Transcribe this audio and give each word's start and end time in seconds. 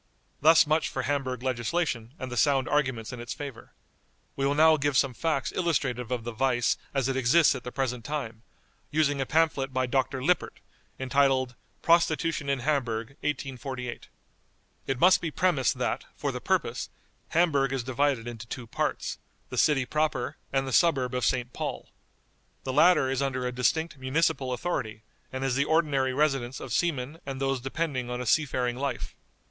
Thus 0.41 0.65
much 0.65 0.89
for 0.89 1.03
Hamburg 1.03 1.43
legislation, 1.43 2.15
and 2.17 2.31
the 2.31 2.35
sound 2.35 2.67
arguments 2.67 3.13
in 3.13 3.19
its 3.19 3.35
favor. 3.35 3.71
We 4.35 4.47
will 4.47 4.55
now 4.55 4.75
give 4.77 4.97
some 4.97 5.13
facts 5.13 5.51
illustrative 5.51 6.09
of 6.09 6.23
the 6.23 6.31
vice 6.31 6.75
as 6.91 7.07
it 7.07 7.15
exists 7.15 7.53
at 7.53 7.63
the 7.63 7.71
present 7.71 8.03
time, 8.03 8.41
using 8.89 9.21
a 9.21 9.27
pamphlet 9.27 9.71
by 9.71 9.85
Dr. 9.85 10.23
LIPPERT, 10.23 10.59
entitled 10.99 11.53
"Prostitution 11.83 12.49
in 12.49 12.61
Hamburg. 12.61 13.09
1848." 13.21 14.07
It 14.87 14.99
must 14.99 15.21
be 15.21 15.29
premised 15.29 15.77
that, 15.77 16.05
for 16.15 16.31
the 16.31 16.41
purpose, 16.41 16.89
Hamburg 17.29 17.71
is 17.71 17.83
divided 17.83 18.27
into 18.27 18.47
two 18.47 18.65
parts: 18.65 19.19
the 19.49 19.55
city 19.59 19.85
proper, 19.85 20.35
and 20.51 20.67
the 20.67 20.73
suburb 20.73 21.13
of 21.13 21.27
St. 21.27 21.53
Paul. 21.53 21.91
The 22.63 22.73
latter 22.73 23.11
is 23.11 23.21
under 23.21 23.45
a 23.45 23.51
distinct 23.51 23.99
municipal 23.99 24.51
authority, 24.51 25.03
and 25.31 25.43
is 25.43 25.53
the 25.55 25.65
ordinary 25.65 26.11
residence 26.11 26.59
of 26.59 26.73
seamen 26.73 27.19
and 27.23 27.39
those 27.39 27.61
depending 27.61 28.09
on 28.09 28.19
a 28.19 28.25
seafaring 28.25 28.77
life. 28.77 29.15